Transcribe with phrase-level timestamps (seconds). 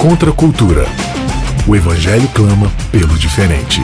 [0.00, 0.84] Contra a cultura.
[1.68, 3.80] O Evangelho clama pelo diferente.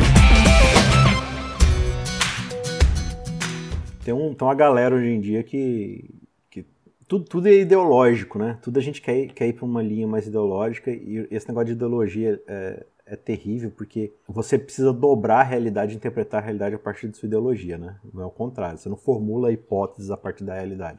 [4.05, 6.09] Tem, um, tem uma galera hoje em dia que,
[6.51, 6.65] que
[7.09, 8.59] tudo, tudo é ideológico, né?
[8.63, 11.67] Tudo a gente quer, ir- quer ir para uma linha mais ideológica e esse negócio
[11.67, 16.79] de ideologia é, é terrível porque você precisa dobrar a realidade, interpretar a realidade a
[16.79, 17.97] partir de sua ideologia, né?
[18.13, 18.79] Não é o contrário.
[18.79, 20.99] Você não formula hipóteses a partir da realidade.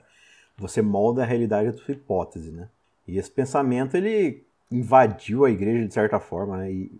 [0.57, 2.67] Você molda a realidade da sua hipótese, né?
[3.07, 4.43] E esse pensamento ele
[4.77, 6.71] invadiu a igreja de certa forma, né?
[6.71, 6.91] E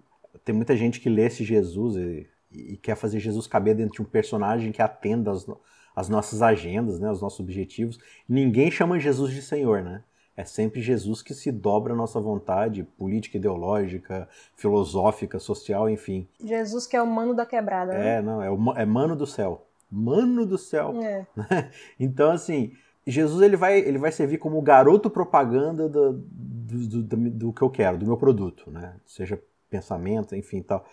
[0.45, 4.01] tem muita gente que lê esse Jesus e, e quer fazer Jesus caber dentro de
[4.01, 5.59] um personagem que atenda no-
[5.95, 7.07] às nossas agendas, né?
[7.07, 7.99] Aos nossos objetivos.
[8.27, 10.03] Ninguém chama Jesus de Senhor, né?
[10.35, 16.27] É sempre Jesus que se dobra à nossa vontade política, ideológica, filosófica, social, enfim.
[16.43, 18.17] Jesus que é o mano da quebrada, né?
[18.17, 19.65] É, não, é, o é mano do céu.
[19.91, 20.95] Mano do céu.
[21.01, 21.25] É.
[21.99, 22.71] Então, assim,
[23.05, 26.13] Jesus ele vai, ele vai servir como garoto propaganda do,
[26.73, 28.95] do, do, do- que eu quero, do meu produto, né?
[29.05, 30.85] Seja pensamento, enfim tal.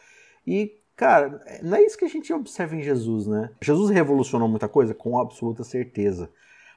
[0.47, 3.51] E, cara, não é isso que a gente observa em Jesus, né?
[3.61, 6.31] Jesus revolucionou muita coisa, com absoluta certeza.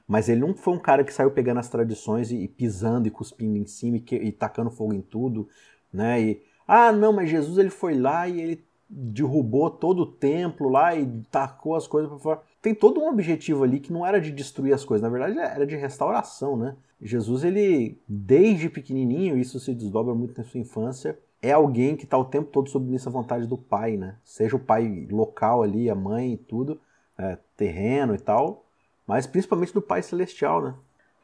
[0.06, 3.10] Mas ele não foi um cara que saiu pegando as tradições e, e pisando e
[3.10, 5.48] cuspindo em cima e, que- e tacando fogo em tudo,
[5.92, 6.20] né?
[6.22, 8.64] E, ah, não, mas Jesus ele foi lá e ele
[8.96, 12.42] derrubou todo o templo lá e tacou as coisas para fora.
[12.62, 15.66] Tem todo um objetivo ali que não era de destruir as coisas, na verdade era
[15.66, 16.76] de restauração, né?
[17.02, 22.16] Jesus, ele, desde pequenininho, isso se desdobra muito na sua infância, é alguém que está
[22.16, 24.16] o tempo todo submisso à vontade do pai, né?
[24.24, 26.80] Seja o pai local ali, a mãe e tudo,
[27.18, 28.64] é, terreno e tal,
[29.06, 30.74] mas principalmente do pai celestial, né?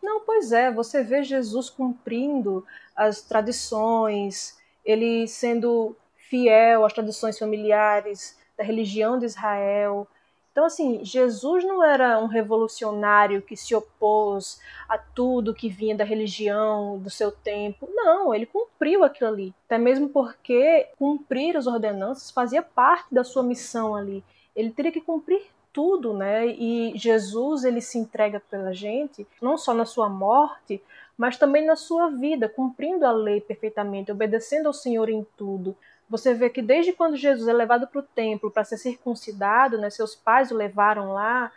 [0.03, 2.65] Não, pois é, você vê Jesus cumprindo
[2.97, 5.97] as tradições, ele sendo
[6.31, 10.06] fiel às tradições familiares da religião de Israel.
[10.53, 16.05] Então, assim, Jesus não era um revolucionário que se opôs a tudo que vinha da
[16.05, 17.89] religião do seu tempo.
[17.92, 19.55] Não, ele cumpriu aquilo ali.
[19.67, 24.25] Até mesmo porque cumprir as ordenanças fazia parte da sua missão ali.
[24.55, 26.47] Ele teria que cumprir tudo, né?
[26.47, 30.82] E Jesus ele se entrega pela gente, não só na sua morte,
[31.16, 35.76] mas também na sua vida, cumprindo a lei perfeitamente, obedecendo ao Senhor em tudo.
[36.10, 39.88] Você vê que desde quando Jesus é levado para o templo para ser circuncidado, né,
[39.88, 41.53] seus pais o levaram lá,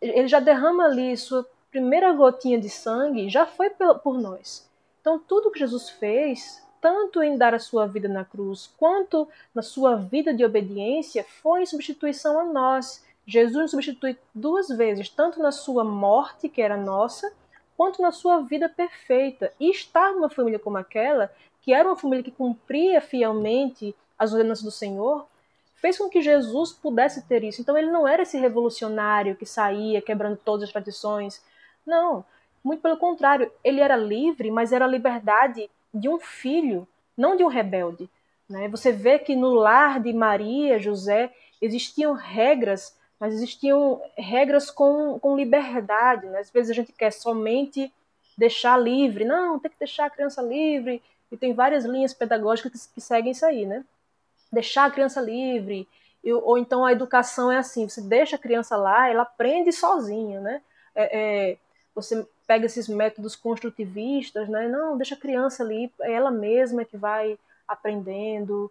[0.00, 4.70] ele já derrama ali sua primeira gotinha de sangue, já foi por nós.
[5.00, 9.62] Então tudo que Jesus fez, tanto em dar a sua vida na cruz, quanto na
[9.62, 13.02] sua vida de obediência, foi em substituição a nós.
[13.26, 17.32] Jesus nos substitui duas vezes, tanto na sua morte, que era nossa,
[17.74, 19.50] quanto na sua vida perfeita.
[19.58, 21.32] E estar numa família como aquela,
[21.64, 25.26] que era uma família que cumpria fielmente as ordenanças do Senhor,
[25.76, 27.62] fez com que Jesus pudesse ter isso.
[27.62, 31.42] Então ele não era esse revolucionário que saía quebrando todas as tradições.
[31.86, 32.22] Não,
[32.62, 36.86] muito pelo contrário, ele era livre, mas era a liberdade de um filho,
[37.16, 38.10] não de um rebelde.
[38.46, 38.68] Né?
[38.68, 41.32] Você vê que no lar de Maria, José,
[41.62, 46.26] existiam regras, mas existiam regras com, com liberdade.
[46.26, 46.40] Né?
[46.40, 47.90] Às vezes a gente quer somente
[48.36, 49.24] deixar livre.
[49.24, 51.02] Não, tem que deixar a criança livre.
[51.34, 53.84] E tem várias linhas pedagógicas que, que seguem isso aí, né?
[54.52, 55.88] Deixar a criança livre.
[56.22, 60.40] E- ou então a educação é assim, você deixa a criança lá, ela aprende sozinha,
[60.40, 60.62] né?
[60.94, 61.58] É, é,
[61.94, 64.68] você pega esses métodos construtivistas, né?
[64.68, 67.36] Não, deixa a criança ali, é ela mesma que vai
[67.66, 68.70] aprendendo.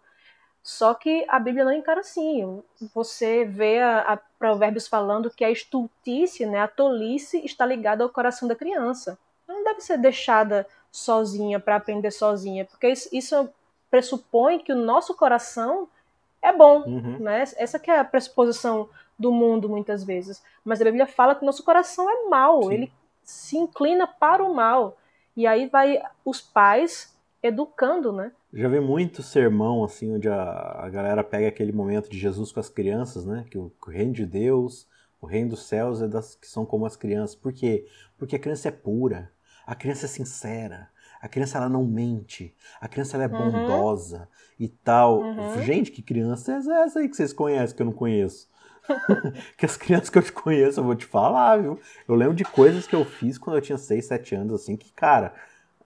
[0.63, 2.63] Só que a Bíblia não encara assim.
[2.95, 8.09] Você vê a, a Provérbios falando que a estultícia, né, a tolice, está ligada ao
[8.09, 9.17] coração da criança.
[9.47, 13.49] Ela não deve ser deixada sozinha para aprender sozinha, porque isso, isso
[13.89, 15.87] pressupõe que o nosso coração
[16.41, 17.17] é bom, Uhum.
[17.19, 17.43] né?
[17.57, 18.87] Essa que é a pressuposição
[19.17, 20.41] do mundo muitas vezes.
[20.63, 22.73] Mas a Bíblia fala que o nosso coração é mau, Sim.
[22.73, 22.91] ele
[23.23, 24.97] se inclina para o mal.
[25.35, 28.31] E aí vai os pais educando, né?
[28.53, 30.41] Já vi muito sermão, assim, onde a,
[30.83, 33.45] a galera pega aquele momento de Jesus com as crianças, né?
[33.49, 34.87] Que o, que o reino de Deus,
[35.19, 37.35] o reino dos céus é das que são como as crianças.
[37.35, 37.87] Por quê?
[38.17, 39.31] Porque a criança é pura,
[39.65, 40.89] a criança é sincera,
[41.21, 43.37] a criança ela não mente, a criança ela é Uhum.
[43.37, 44.27] bondosa
[44.59, 45.21] e tal.
[45.21, 45.61] Uhum.
[45.61, 48.49] Gente, que criança é essa aí que vocês conhecem que eu não conheço?
[49.57, 51.79] que as crianças que eu te conheço, eu vou te falar, viu?
[52.07, 54.91] Eu lembro de coisas que eu fiz quando eu tinha 6, 7 anos, assim, que,
[54.93, 55.33] cara,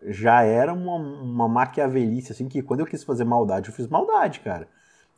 [0.04, 4.40] já era uma, uma maquiavelice, assim, que quando eu quis fazer maldade, eu fiz maldade,
[4.40, 4.68] cara.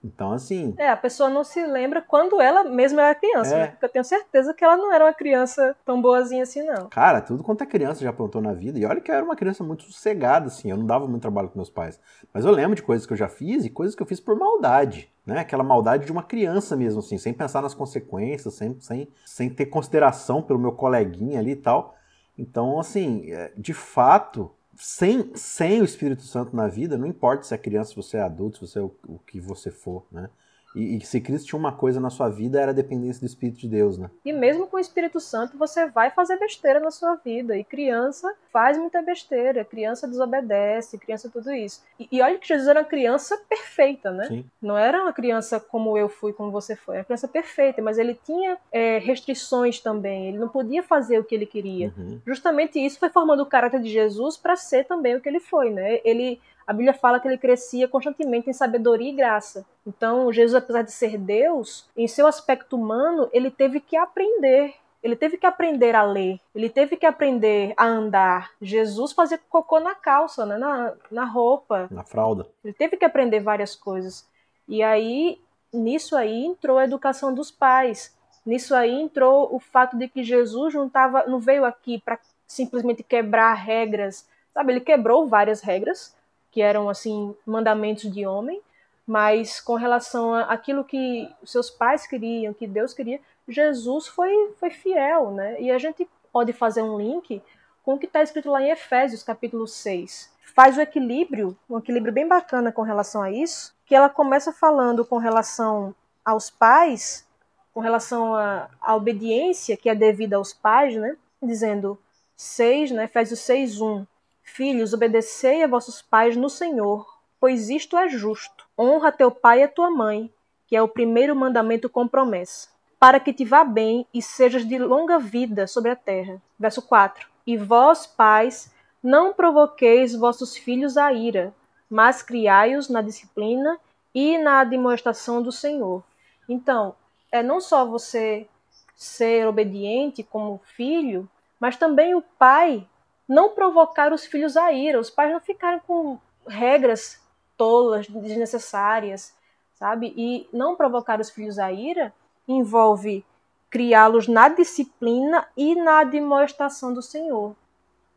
[0.01, 3.59] Então, assim, É, a pessoa não se lembra quando ela mesma era criança, É.
[3.59, 3.67] né?
[3.67, 6.87] Porque eu tenho certeza que ela não era uma criança tão boazinha assim, não.
[6.87, 8.79] cara, tudo quanto é criança já aprontou na vida.
[8.79, 11.49] E olha que eu era uma criança muito sossegada, assim, eu não dava muito trabalho
[11.49, 11.99] com meus pais.
[12.33, 14.37] Mas eu lembro de coisas que eu já fiz e coisas que eu fiz por
[14.37, 15.39] maldade, né?
[15.39, 19.65] Aquela maldade de uma criança mesmo, assim, sem pensar nas consequências, sem, sem, sem ter
[19.65, 21.93] consideração pelo meu coleguinha ali e tal.
[22.37, 24.49] Então, assim, é, de fato,
[24.79, 28.21] sem, sem o Espírito Santo na vida, não importa se é criança, se você é
[28.21, 30.29] adulto, se você é o, o que você for, né?
[30.75, 33.59] E, e, se Cristo tinha uma coisa na sua vida, era a dependência do Espírito
[33.59, 34.09] de Deus, né?
[34.23, 37.57] E mesmo com o Espírito Santo, você vai fazer besteira na sua vida.
[37.57, 41.83] E criança faz muita besteira, criança desobedece, criança tudo isso.
[41.99, 44.27] E, e olha que Jesus era uma criança perfeita, né?
[44.27, 44.45] Sim.
[44.61, 46.95] Não era uma criança como eu fui, como você foi.
[46.95, 50.29] Era uma criança perfeita, mas ele tinha é, restrições também.
[50.29, 51.93] Ele não podia fazer o que ele queria.
[51.97, 52.21] Uhum.
[52.25, 55.71] Justamente isso foi formando o caráter de Jesus para ser também o que ele foi,
[55.71, 55.99] né?
[56.03, 56.39] Ele
[56.69, 59.65] a Bíblia fala que ele crescia constantemente em sabedoria e graça.
[59.87, 64.75] Então, Jesus, apesar de ser Deus, em seu aspecto humano, ele teve que aprender.
[65.01, 68.51] Ele teve que aprender a ler, ele teve que aprender a andar.
[68.61, 70.59] Jesus fazia cocô na calça, né?
[70.59, 71.87] na, na roupa.
[71.89, 72.45] Na fralda.
[72.63, 74.29] Ele teve que aprender várias coisas.
[74.67, 75.41] E aí,
[75.73, 78.15] nisso aí, entrou a educação dos pais.
[78.45, 83.01] Nisso aí entrou o fato de que Jesus não, tava, não veio aqui para simplesmente
[83.01, 84.29] quebrar regras.
[84.53, 86.15] Sabe, ele quebrou várias regras,
[86.59, 88.61] que eram assim mandamentos de homem,
[89.07, 95.31] mas com relação àquilo que seus pais queriam, que Deus queria, Jesus foi, foi fiel,
[95.31, 95.55] né?
[95.61, 97.41] E a gente pode fazer um link
[97.81, 100.33] com o que está escrito lá em Efésios, capítulo 6.
[100.53, 105.05] Faz o equilíbrio, um equilíbrio bem bacana com relação a isso, que ela começa falando
[105.05, 105.95] com relação
[106.25, 107.25] aos pais,
[107.73, 111.15] com relação à obediência que é devida aos pais, né?
[111.41, 111.97] Dizendo
[112.35, 113.05] 6, né?
[113.05, 114.05] Efésios 6, 1.
[114.53, 117.07] Filhos, obedecei a vossos pais no Senhor,
[117.39, 118.65] pois isto é justo.
[118.77, 120.29] Honra teu pai e tua mãe,
[120.67, 122.67] que é o primeiro mandamento com promessa,
[122.99, 126.41] para que te vá bem e sejas de longa vida sobre a terra.
[126.59, 127.27] Verso 4.
[127.47, 131.53] E vós, pais, não provoqueis vossos filhos a ira,
[131.89, 133.79] mas criai-os na disciplina
[134.13, 136.03] e na admoestação do Senhor.
[136.49, 136.95] Então,
[137.31, 138.47] é não só você
[138.95, 141.29] ser obediente como filho,
[141.59, 142.85] mas também o pai
[143.29, 146.17] não provocar os filhos a ira, os pais não ficarem com
[146.47, 147.21] regras
[147.55, 149.35] tolas, desnecessárias,
[149.75, 150.11] sabe?
[150.17, 152.11] E não provocar os filhos a ira
[152.47, 153.23] envolve
[153.69, 157.55] criá-los na disciplina e na demonstração do Senhor.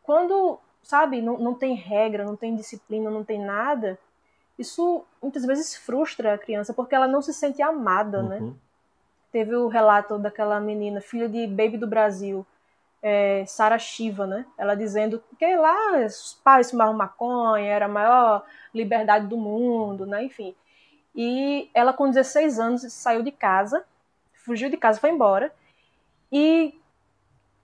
[0.03, 3.99] Quando, sabe, não, não tem regra, não tem disciplina, não tem nada,
[4.59, 8.38] isso muitas vezes frustra a criança porque ela não se sente amada, né?
[8.38, 8.47] uhum.
[8.47, 8.55] né?
[9.31, 12.47] Teve o relato daquela menina, filha de Baby do Brasil,
[13.02, 14.46] é, Sara Shiva, né?
[14.56, 20.22] Ela dizendo que lá os pais fumavam maconha, era a maior liberdade do mundo, né?
[20.25, 20.54] Enfim.
[21.14, 23.84] E ela, com 16 anos, saiu de casa,
[24.32, 25.52] fugiu de casa, foi embora.
[26.31, 26.78] E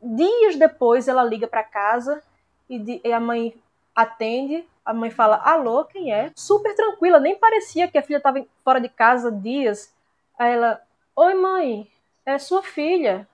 [0.02, 2.22] dias depois ela liga para casa
[2.68, 3.54] e, e a mãe
[3.94, 4.66] atende.
[4.84, 6.32] A mãe fala: Alô, quem é?
[6.34, 9.94] Super tranquila, nem parecia que a filha estava fora de casa dias.
[10.38, 10.82] Aí ela:
[11.14, 11.90] Oi, mãe,
[12.26, 13.26] é sua filha.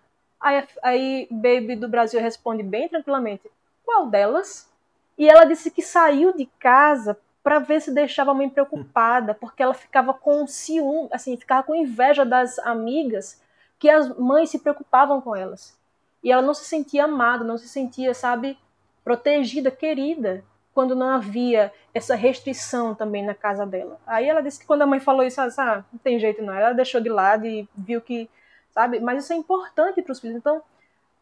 [0.44, 3.50] Aí, aí Baby do Brasil responde bem tranquilamente:
[3.82, 4.70] Qual delas?
[5.16, 9.62] E ela disse que saiu de casa para ver se deixava a mãe preocupada, porque
[9.62, 13.40] ela ficava com ciúme, assim, ficava com inveja das amigas
[13.78, 15.78] que as mães se preocupavam com elas.
[16.22, 18.58] E ela não se sentia amada, não se sentia, sabe,
[19.02, 20.44] protegida, querida,
[20.74, 23.98] quando não havia essa restrição também na casa dela.
[24.06, 26.42] Aí ela disse que quando a mãe falou isso, ela disse, ah, não tem jeito
[26.42, 26.52] não.
[26.52, 28.28] Ela deixou de lado e viu que
[28.74, 28.98] sabe?
[29.00, 30.36] Mas isso é importante para os filhos.
[30.36, 30.60] Então,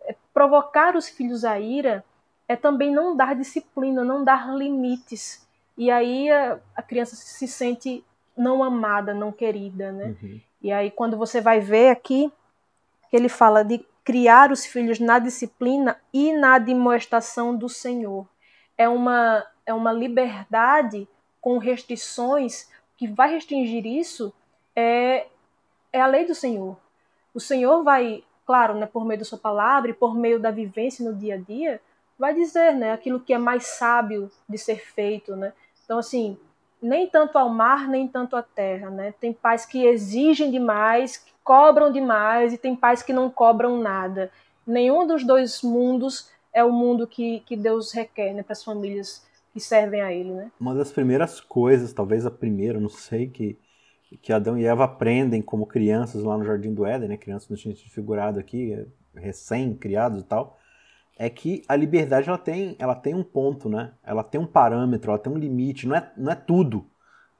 [0.04, 2.02] é, provocar os filhos a ira
[2.48, 5.46] é também não dar disciplina, não dar limites.
[5.76, 8.02] E aí a, a criança se sente
[8.36, 10.16] não amada, não querida, né?
[10.22, 10.40] Uhum.
[10.62, 12.32] E aí quando você vai ver aqui,
[13.12, 18.26] ele fala de criar os filhos na disciplina e na demonstração do Senhor.
[18.76, 21.06] É uma, é uma liberdade
[21.40, 24.32] com restrições, que vai restringir isso
[24.74, 25.26] é,
[25.92, 26.76] é a lei do Senhor
[27.34, 31.08] o Senhor vai, claro, né, por meio da sua palavra e por meio da vivência
[31.08, 31.80] no dia a dia,
[32.18, 35.52] vai dizer, né, aquilo que é mais sábio de ser feito, né?
[35.84, 36.36] Então assim,
[36.80, 39.14] nem tanto ao mar, nem tanto à terra, né?
[39.20, 44.30] Tem pais que exigem demais, que cobram demais e tem pais que não cobram nada.
[44.66, 49.26] Nenhum dos dois mundos é o mundo que, que Deus requer, né, para as famílias
[49.52, 50.50] que servem a ele, né?
[50.58, 53.58] Uma das primeiras coisas, talvez a primeira, não sei, que
[54.20, 57.16] que Adão e Eva aprendem como crianças lá no Jardim do Éden, né?
[57.16, 60.58] crianças no sentido figurado aqui, recém-criados e tal,
[61.18, 63.92] é que a liberdade ela tem, ela tem um ponto, né?
[64.02, 66.86] Ela tem um parâmetro, ela tem um limite, não é, não é tudo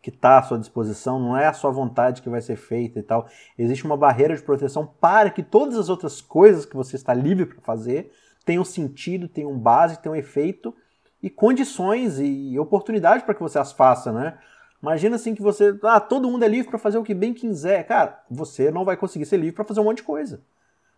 [0.00, 3.02] que está à sua disposição, não é a sua vontade que vai ser feita e
[3.02, 3.26] tal.
[3.56, 7.46] Existe uma barreira de proteção para que todas as outras coisas que você está livre
[7.46, 8.12] para fazer
[8.44, 10.74] tenham sentido, tenham base, tenham efeito
[11.22, 14.38] e condições e oportunidade para que você as faça, né?
[14.82, 17.86] Imagina assim que você, ah, todo mundo é livre para fazer o que bem quiser.
[17.86, 20.42] Cara, você não vai conseguir ser livre para fazer um monte de coisa.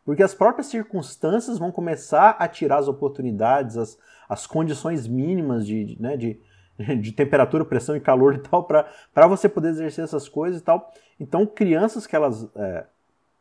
[0.04, 3.98] Porque as próprias circunstâncias vão começar a tirar as oportunidades, as,
[4.28, 6.40] as condições mínimas de, de, né, de,
[7.00, 10.90] de temperatura, pressão e calor e tal, para você poder exercer essas coisas e tal.
[11.20, 12.86] Então, crianças que elas é,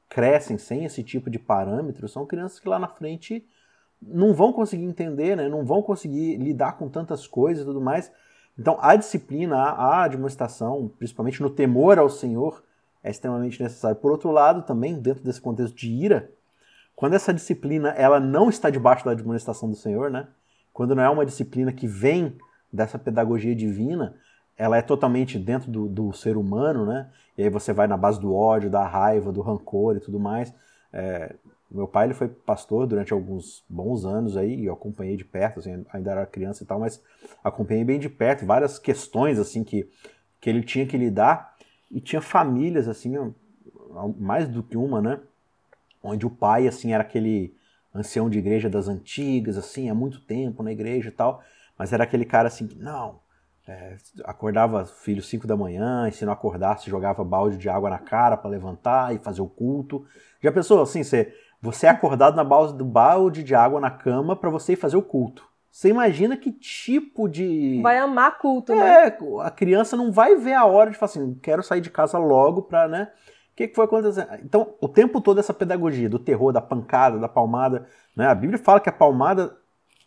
[0.10, 3.46] crescem sem esse tipo de parâmetro são crianças que lá na frente
[4.02, 8.12] não vão conseguir entender, né, não vão conseguir lidar com tantas coisas e tudo mais.
[8.58, 12.64] Então, a disciplina, a, a admoestação, principalmente no temor ao Senhor,
[13.04, 13.98] é extremamente necessário.
[13.98, 16.32] Por outro lado, também, dentro desse contexto de ira,
[16.96, 20.28] quando essa disciplina ela não está debaixo da admoestação do Senhor, né?
[20.72, 22.38] Quando não é uma disciplina que vem
[22.72, 24.16] dessa pedagogia divina,
[24.58, 27.10] ela é totalmente dentro do, do ser humano, né?
[27.38, 30.54] E aí você vai na base do ódio, da raiva, do rancor e tudo mais.
[30.92, 31.36] É,
[31.74, 35.84] meu pai ele foi pastor durante alguns bons anos aí, eu acompanhei de perto, assim,
[35.92, 37.02] ainda era criança e tal, mas
[37.44, 39.90] acompanhei bem de perto várias questões assim que,
[40.40, 41.56] que ele tinha que lidar
[41.90, 43.16] e tinha famílias assim,
[44.20, 45.20] mais do que uma, né?
[46.02, 47.56] Onde o pai assim era aquele
[47.94, 51.42] ancião de igreja das antigas, assim, há muito tempo na igreja e tal,
[51.78, 53.20] mas era aquele cara assim que não,
[53.68, 58.00] é, acordava filho 5 da manhã, e se não acordasse, jogava balde de água na
[58.00, 60.06] cara para levantar e fazer o culto.
[60.42, 64.36] Já pensou assim, você você é acordado na base do balde de água na cama
[64.36, 65.48] para você ir fazer o culto.
[65.72, 67.80] Você imagina que tipo de.
[67.82, 69.18] Vai amar culto, é, né?
[69.42, 72.64] A criança não vai ver a hora de falar assim, quero sair de casa logo
[72.64, 73.10] pra, né?
[73.54, 74.28] O que, que foi acontecendo?
[74.44, 78.28] Então, o tempo todo essa pedagogia do terror, da pancada, da palmada, né?
[78.28, 79.56] A Bíblia fala que a palmada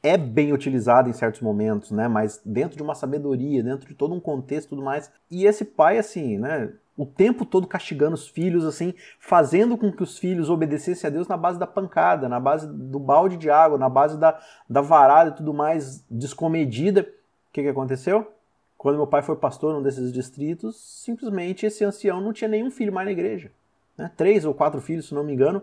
[0.02, 2.06] é bem utilizada em certos momentos, né?
[2.06, 5.10] Mas dentro de uma sabedoria, dentro de todo um contexto e tudo mais.
[5.30, 6.70] E esse pai, assim, né?
[6.96, 11.28] O tempo todo castigando os filhos, assim, fazendo com que os filhos obedecessem a Deus
[11.28, 15.30] na base da pancada, na base do balde de água, na base da, da varada
[15.30, 17.02] e tudo mais descomedida.
[17.02, 18.32] O que, que aconteceu?
[18.78, 22.92] Quando meu pai foi pastor num desses distritos, simplesmente esse ancião não tinha nenhum filho
[22.92, 23.50] mais na igreja.
[23.96, 24.10] Né?
[24.16, 25.62] Três ou quatro filhos, se não me engano.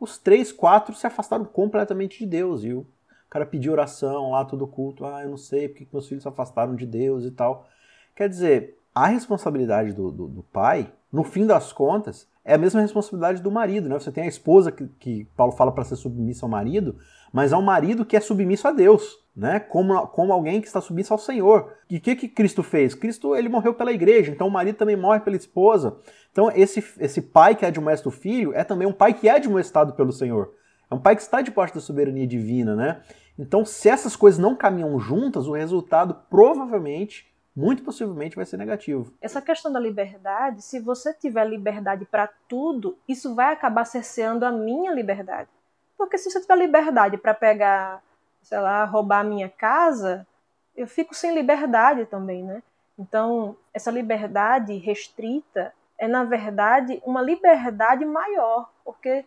[0.00, 2.64] Os três, quatro se afastaram completamente de Deus.
[2.64, 2.86] E o
[3.30, 5.04] cara pediu oração lá, todo culto.
[5.04, 7.66] Ah, eu não sei porque meus filhos se afastaram de Deus e tal.
[8.14, 12.80] Quer dizer, a responsabilidade do, do, do, pai, no fim das contas, é a mesma
[12.80, 13.88] responsabilidade do marido.
[13.88, 13.98] Né?
[13.98, 16.96] Você tem a esposa que, que Paulo fala para ser submissa ao marido,
[17.32, 19.60] mas é um marido que é submisso a Deus, né?
[19.60, 21.72] como, como alguém que está submisso ao Senhor.
[21.88, 22.94] E o que, que Cristo fez?
[22.94, 25.96] Cristo ele morreu pela igreja, então o marido também morre pela esposa.
[26.30, 29.32] Então esse, esse pai que é admoesta o filho é também um pai que é
[29.32, 30.52] admoestado pelo Senhor.
[30.90, 33.00] É um pai que está debaixo da soberania divina, né?
[33.38, 39.12] Então, se essas coisas não caminham juntas, o resultado provavelmente muito possivelmente vai ser negativo.
[39.20, 44.50] Essa questão da liberdade, se você tiver liberdade para tudo, isso vai acabar cerceando a
[44.50, 45.50] minha liberdade.
[45.96, 48.02] Porque se você tiver liberdade para pegar,
[48.42, 50.26] sei lá, roubar a minha casa,
[50.74, 52.62] eu fico sem liberdade também, né?
[52.98, 59.24] Então, essa liberdade restrita é, na verdade, uma liberdade maior, porque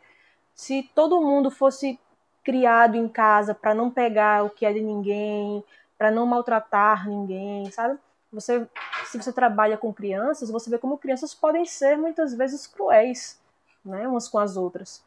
[0.54, 1.98] se todo mundo fosse
[2.44, 5.64] criado em casa para não pegar o que é de ninguém,
[5.98, 7.98] para não maltratar ninguém, sabe?
[8.36, 8.68] Você,
[9.06, 13.40] se você trabalha com crianças, você vê como crianças podem ser muitas vezes cruéis,
[13.84, 15.02] né, umas com as outras,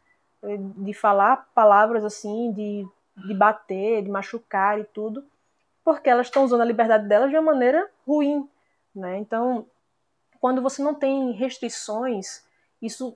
[0.77, 2.87] de falar palavras assim, de,
[3.27, 5.23] de bater, de machucar e tudo,
[5.83, 8.49] porque elas estão usando a liberdade delas de uma maneira ruim,
[8.95, 9.17] né?
[9.17, 9.65] Então,
[10.41, 12.43] quando você não tem restrições,
[12.81, 13.15] isso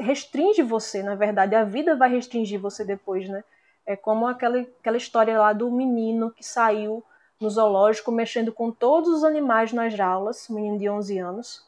[0.00, 3.44] restringe você, na verdade, a vida vai restringir você depois, né?
[3.84, 7.04] É como aquela, aquela história lá do menino que saiu
[7.40, 11.66] no zoológico mexendo com todos os animais nas jaulas, menino de 11 anos,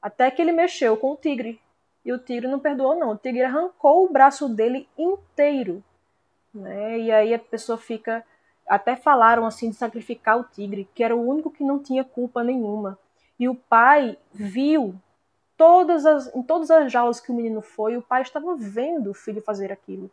[0.00, 1.60] até que ele mexeu com o tigre.
[2.04, 3.12] E o tigre não perdoou, não.
[3.12, 5.82] O tigre arrancou o braço dele inteiro.
[6.52, 6.98] Né?
[6.98, 8.24] E aí a pessoa fica.
[8.66, 12.42] Até falaram assim de sacrificar o tigre, que era o único que não tinha culpa
[12.42, 12.98] nenhuma.
[13.38, 14.94] E o pai viu
[15.56, 19.14] todas as, em todas as jaulas que o menino foi, o pai estava vendo o
[19.14, 20.10] filho fazer aquilo.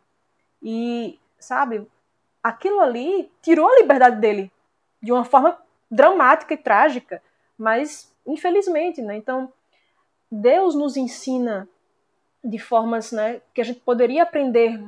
[0.62, 1.88] E, sabe,
[2.42, 4.50] aquilo ali tirou a liberdade dele
[5.02, 5.56] de uma forma
[5.90, 7.22] dramática e trágica,
[7.56, 9.16] mas infelizmente, né?
[9.16, 9.52] Então,
[10.30, 11.68] Deus nos ensina
[12.42, 14.82] de formas, né, que a gente poderia aprender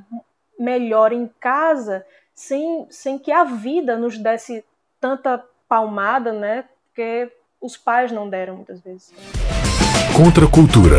[0.59, 2.05] melhor em casa,
[2.35, 4.65] sem, sem que a vida nos desse
[5.01, 6.65] tanta palmada, né?
[6.87, 9.13] Porque os pais não deram muitas vezes.
[10.17, 10.99] Contra a cultura.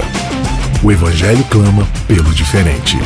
[0.84, 2.98] O evangelho clama pelo diferente.